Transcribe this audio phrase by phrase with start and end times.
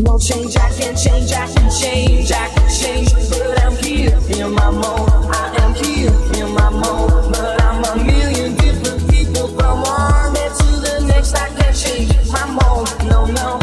[0.00, 4.52] No change, I can't change, I can change, I can change, but I'm here in
[4.52, 5.10] my mold.
[5.10, 7.32] I am here in my mold.
[7.32, 11.34] but I'm a million different people from one man to the next.
[11.34, 13.57] I can't change my mold, no, no.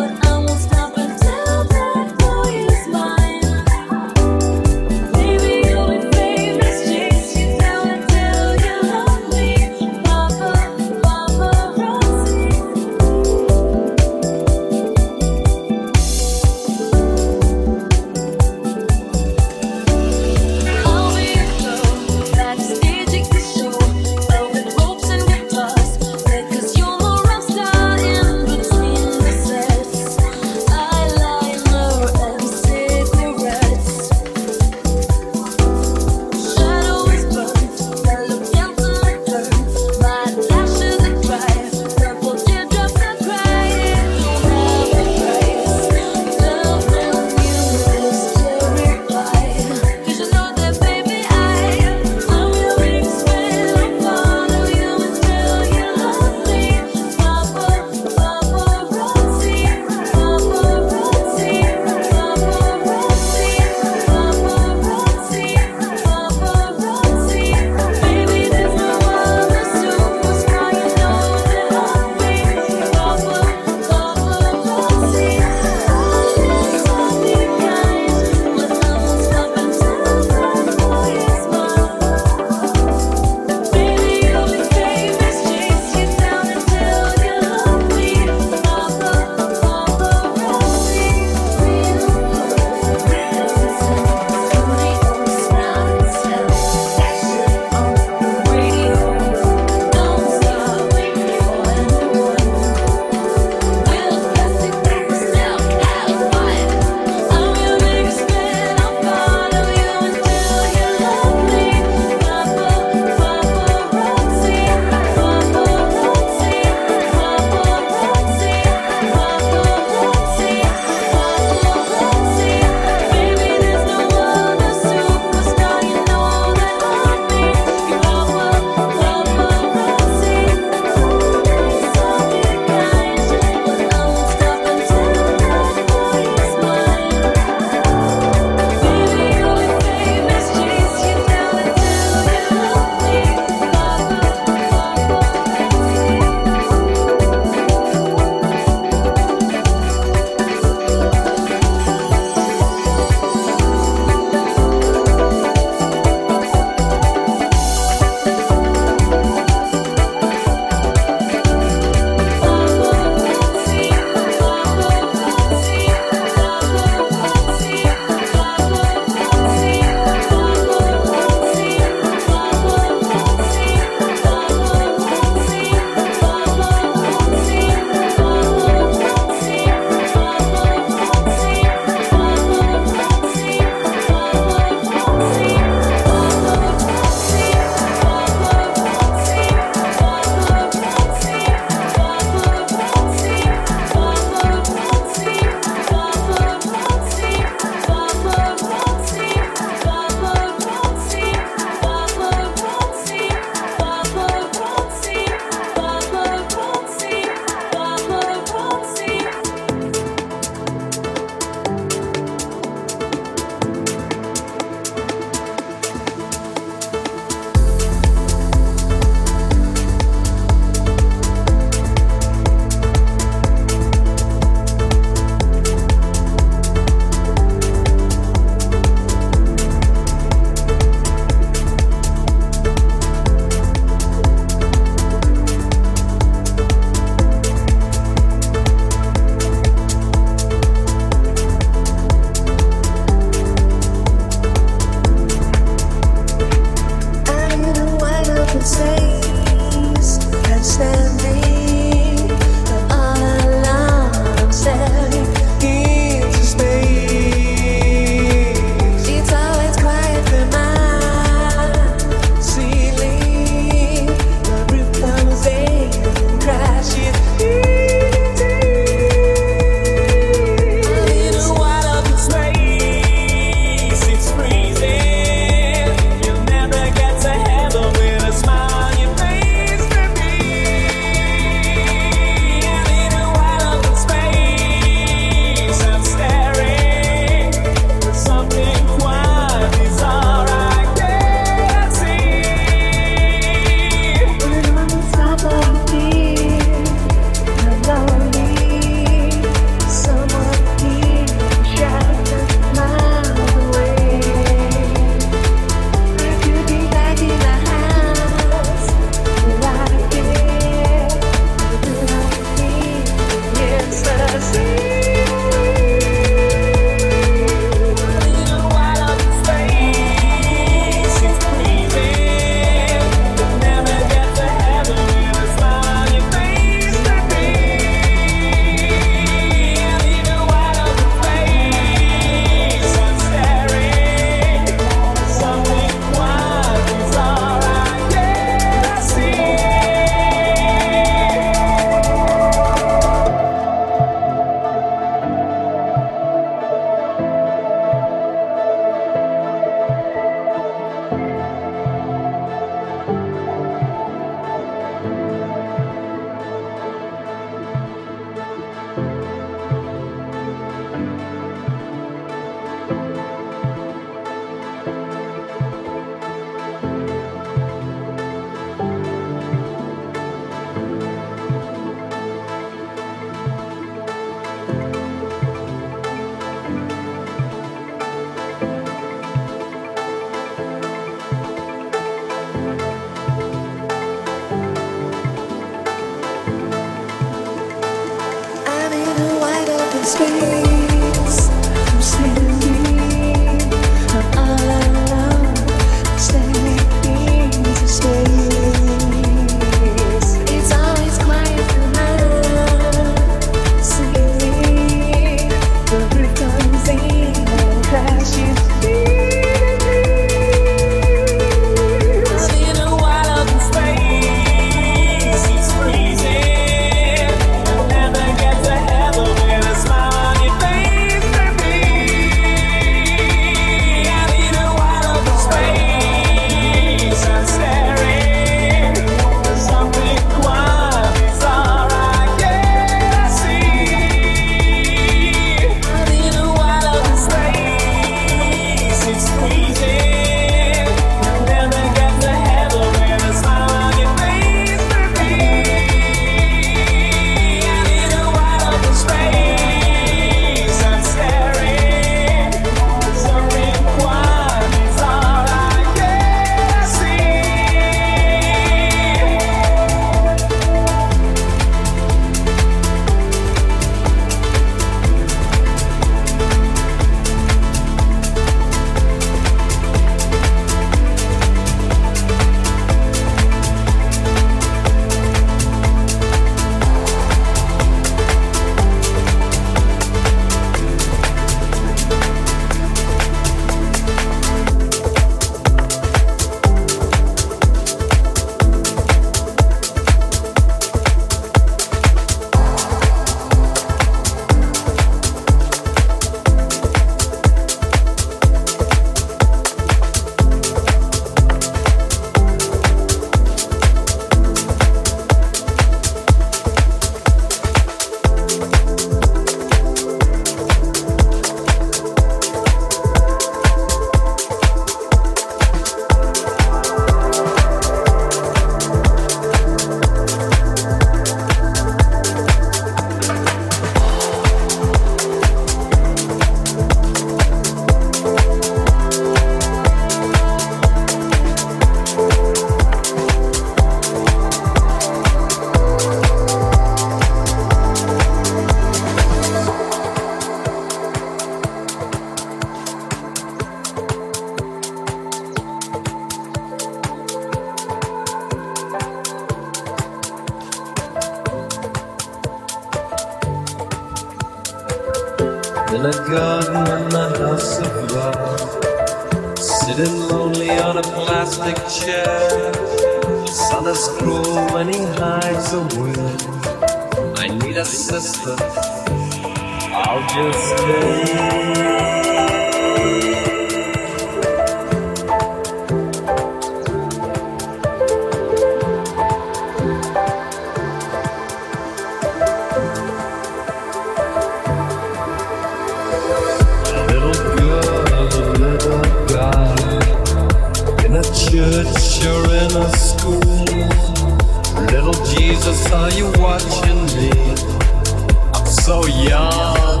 [598.82, 600.00] so young.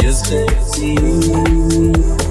[0.00, 2.29] Just 15.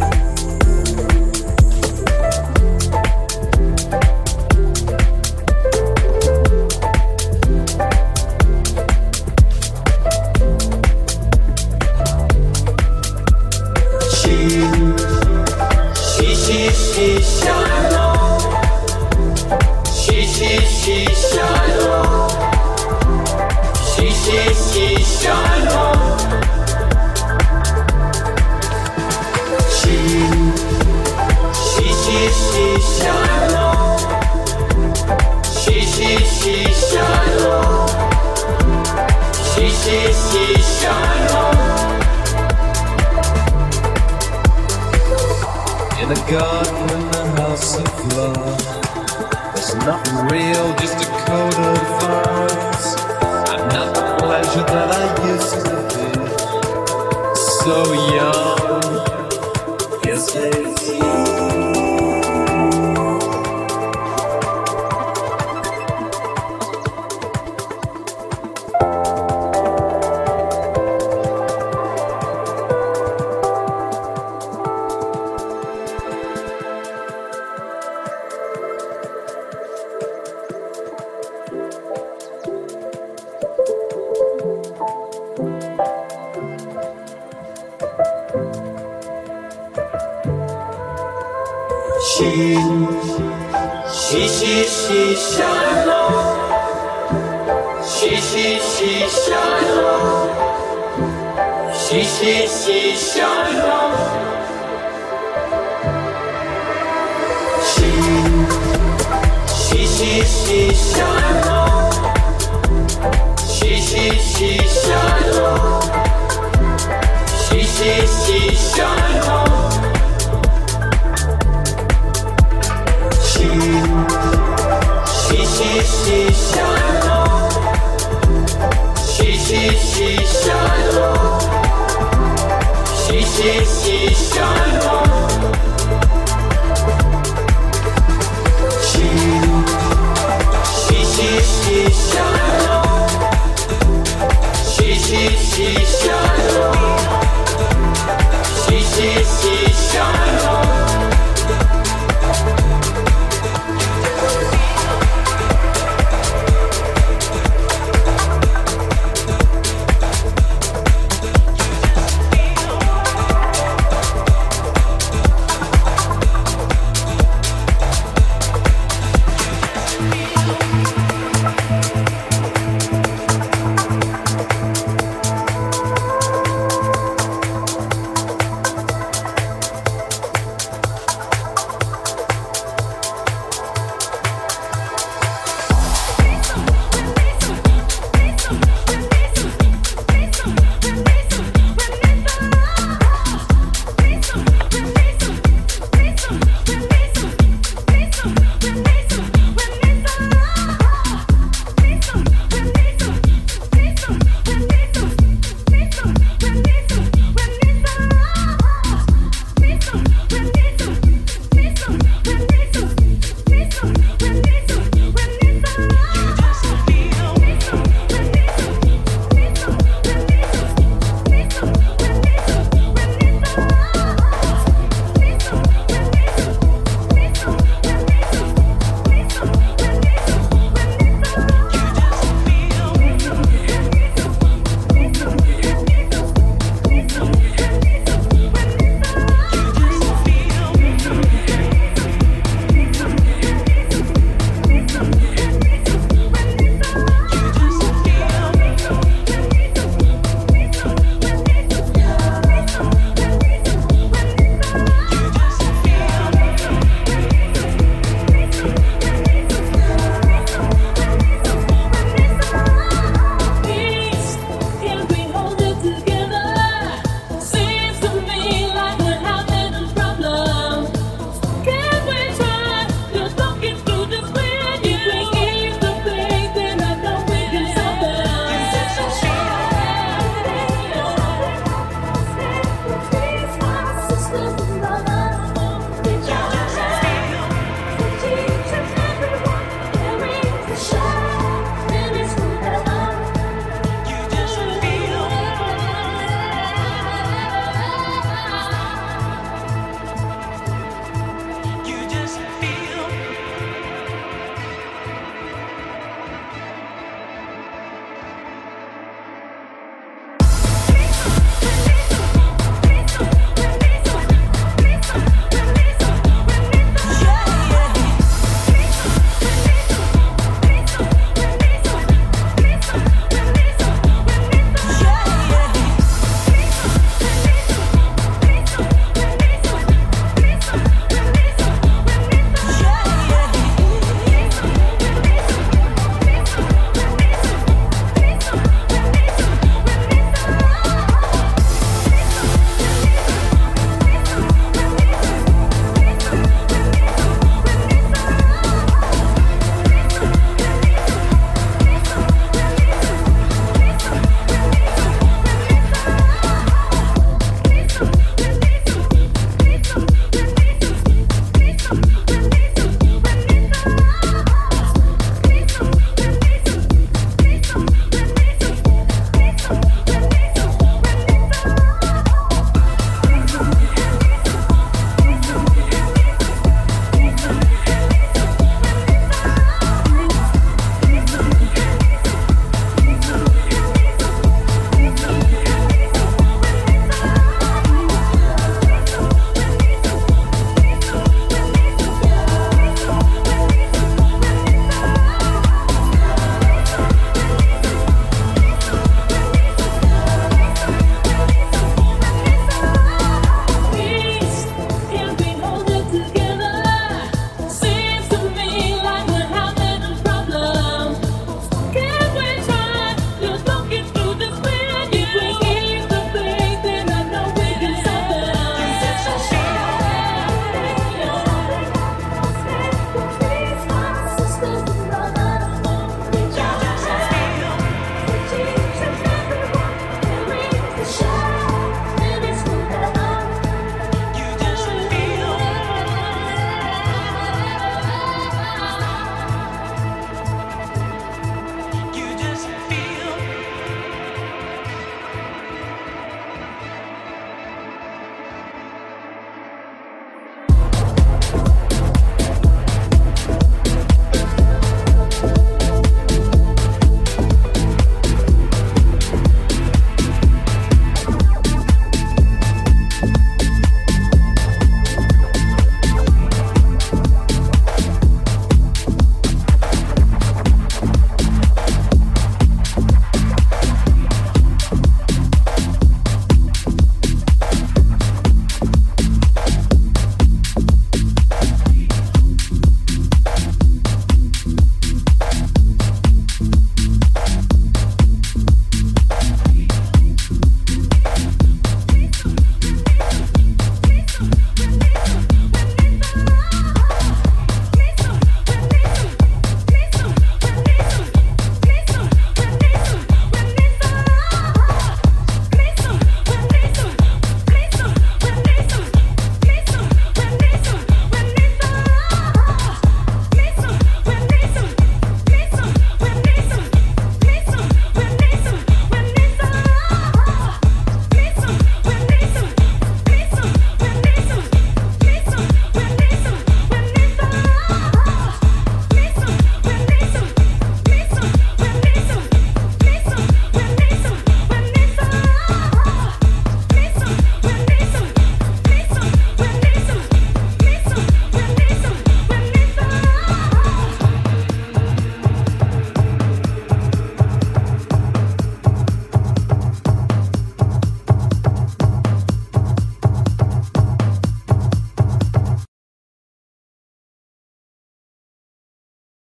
[110.29, 110.69] 嘻